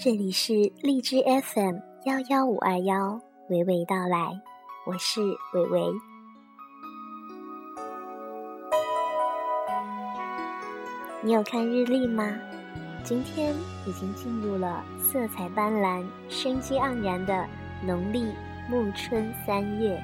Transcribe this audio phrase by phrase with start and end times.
[0.00, 3.20] 这里是荔枝 FM 幺幺五二幺，
[3.50, 4.40] 娓娓道来，
[4.86, 5.20] 我是
[5.52, 5.92] 伟伟。
[11.20, 12.32] 你有看日历吗？
[13.02, 13.52] 今天
[13.86, 17.44] 已经进入了色彩斑斓、生机盎然的
[17.84, 18.32] 农历
[18.70, 20.00] 暮春三月。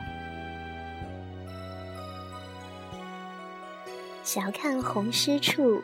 [4.24, 5.80] 晓看红湿处，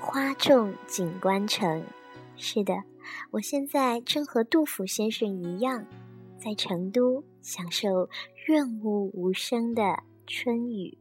[0.00, 1.84] 花重锦官城。
[2.34, 2.74] 是的。
[3.30, 5.84] 我现在正和杜甫先生一样，
[6.38, 8.08] 在成都享受
[8.46, 9.82] 润物无声的
[10.26, 10.96] 春雨，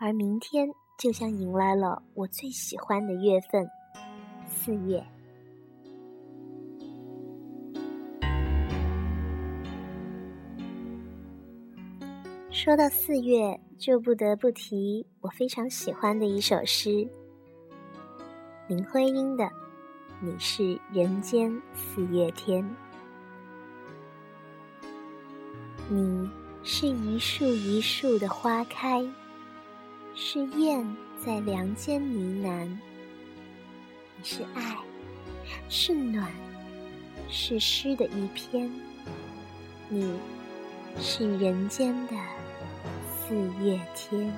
[0.00, 3.68] 而明天就将迎来了我最喜欢的月份——
[4.46, 5.04] 四月。
[12.50, 17.06] 说到四月，就不得不提我非常喜欢的一首诗，
[18.66, 19.48] 林徽因的。
[20.26, 22.68] 你是人间四月天，
[25.88, 26.28] 你
[26.64, 29.08] 是一树一树的花开，
[30.16, 30.84] 是燕
[31.24, 32.66] 在梁间呢喃。
[34.18, 34.76] 你是爱，
[35.68, 36.28] 是暖，
[37.28, 38.68] 是诗的一篇。
[39.88, 40.12] 你
[40.98, 42.16] 是人间的
[43.06, 44.34] 四月天。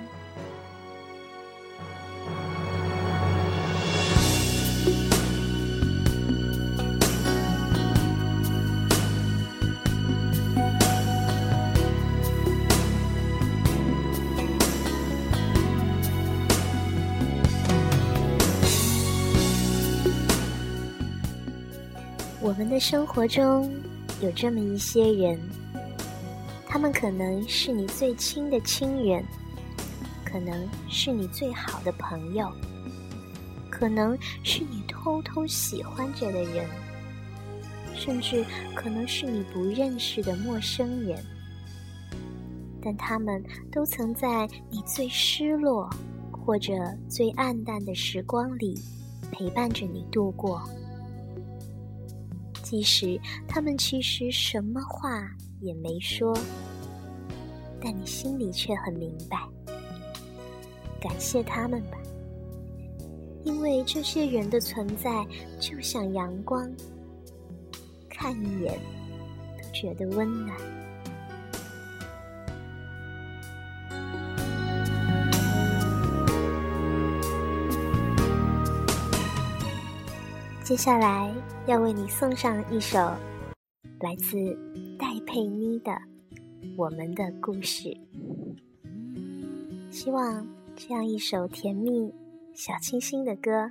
[22.48, 23.70] 我们的生活中
[24.22, 25.38] 有这么一些人，
[26.66, 29.22] 他们可能是你最亲的亲人，
[30.24, 32.50] 可能是你最好的朋友，
[33.68, 36.66] 可能是你偷偷喜欢着的人，
[37.94, 38.42] 甚至
[38.74, 41.22] 可能是你不认识的陌生人。
[42.82, 45.86] 但他们都曾在你最失落
[46.32, 46.72] 或者
[47.10, 48.80] 最暗淡的时光里
[49.30, 50.66] 陪伴着你度过。
[52.70, 53.18] 即使
[53.48, 55.26] 他们其实什么话
[55.62, 56.36] 也没说，
[57.80, 59.38] 但你心里却很明白。
[61.00, 61.96] 感谢他们吧，
[63.42, 65.26] 因为这些人的存在
[65.58, 66.70] 就像阳光，
[68.06, 68.78] 看一眼
[69.56, 70.54] 都觉得温暖。
[80.62, 81.32] 接下来
[81.68, 82.98] 要为你送上一首
[84.00, 84.38] 来自
[84.98, 85.92] 戴佩妮的
[86.78, 87.90] 《我们的故事》，
[89.90, 92.10] 希望这样一首甜蜜、
[92.54, 93.70] 小清新的歌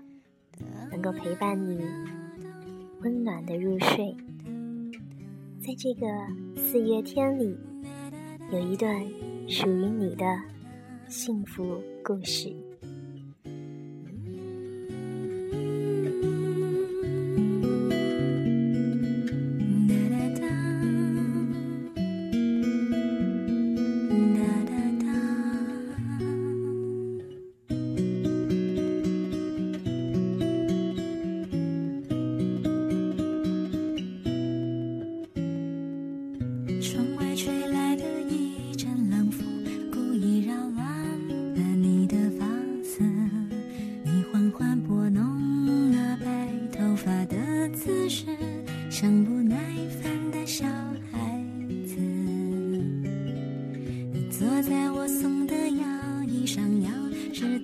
[0.91, 1.83] 能够陪伴你
[3.01, 4.15] 温暖的入睡。
[5.59, 6.05] 在这个
[6.55, 7.57] 四月天里，
[8.51, 9.03] 有一段
[9.47, 10.23] 属于你的
[11.07, 12.55] 幸福故事。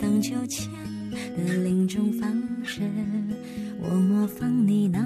[0.04, 0.70] 荡秋千
[1.14, 2.30] 的林中方
[2.62, 2.82] 式，
[3.82, 5.00] 我模仿你那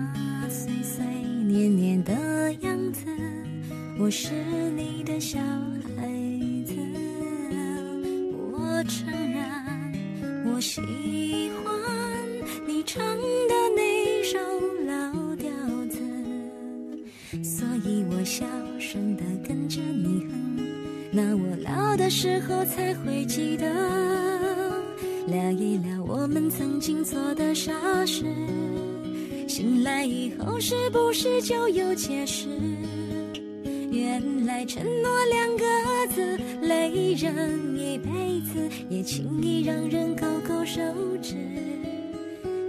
[0.50, 1.06] 碎碎
[1.46, 3.02] 念念的样子
[4.00, 4.34] 我是
[4.75, 6.02] 你的小孩
[6.66, 6.74] 子，
[8.41, 9.46] 我承认
[10.52, 10.81] 我喜
[11.63, 11.72] 欢
[12.68, 14.39] 你唱的那首
[14.88, 15.51] 老调
[15.92, 16.00] 子，
[17.44, 18.44] 所以我小
[18.80, 20.57] 声的跟着你哼。
[21.12, 23.68] 那我老的时候才会记得，
[25.27, 27.74] 聊一聊我们曾经做的傻
[28.06, 28.24] 事，
[29.45, 32.47] 醒来以后是不是就有解释？
[33.91, 35.65] 原来承诺两个
[36.15, 40.81] 字累人一辈子，也轻易让人勾勾手
[41.21, 41.35] 指。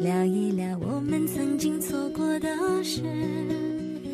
[0.01, 2.49] 聊一聊我们曾经错过的
[2.83, 3.03] 事，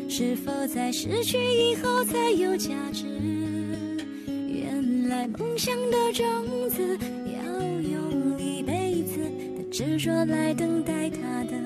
[0.07, 3.05] 是否在失去以后才有价值？
[4.27, 6.95] 原来梦想的种子
[9.75, 11.57] 执着来等待它的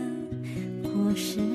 [0.81, 1.48] 果实。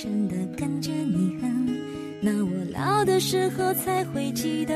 [0.00, 1.48] 真的跟着你和
[2.20, 4.72] 那我老的时候才会记得，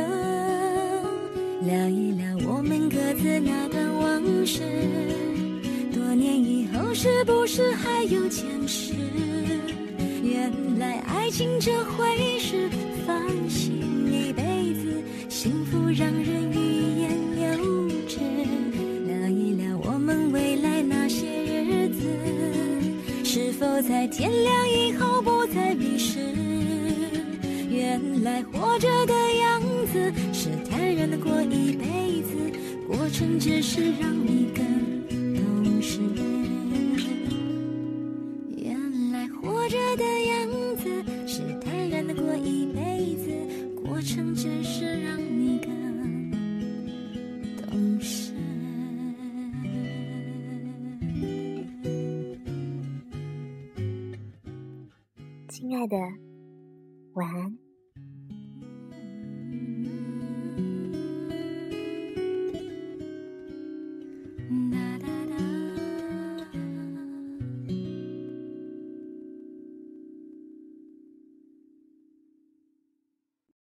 [1.65, 4.63] 聊一聊我们各自那段往事。
[5.95, 8.95] 多年以后，是不是还有前世？
[10.25, 12.69] 原来爱情这回事，
[13.07, 13.81] 放心
[14.11, 17.11] 一辈子，幸福让人欲言
[23.89, 26.21] 在天亮以后不再迷失？
[27.69, 29.61] 原来活着的样
[29.93, 32.37] 子是坦然的过一辈子，
[32.87, 34.62] 过程只是让你更
[55.73, 55.97] 亲爱的，
[57.15, 57.52] 晚安。